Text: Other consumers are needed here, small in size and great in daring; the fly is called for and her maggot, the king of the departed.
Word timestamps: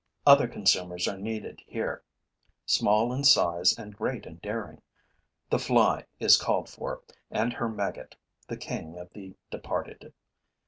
Other 0.25 0.47
consumers 0.47 1.07
are 1.07 1.19
needed 1.19 1.61
here, 1.67 2.03
small 2.65 3.13
in 3.13 3.23
size 3.23 3.77
and 3.77 3.95
great 3.95 4.25
in 4.25 4.37
daring; 4.37 4.81
the 5.51 5.59
fly 5.59 6.05
is 6.19 6.37
called 6.41 6.67
for 6.67 7.03
and 7.29 7.53
her 7.53 7.69
maggot, 7.69 8.15
the 8.47 8.57
king 8.57 8.97
of 8.97 9.13
the 9.13 9.35
departed. 9.51 10.11